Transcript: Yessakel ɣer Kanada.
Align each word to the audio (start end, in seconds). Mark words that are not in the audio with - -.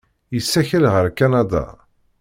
Yessakel 0.35 0.83
ɣer 0.93 1.05
Kanada. 1.17 1.65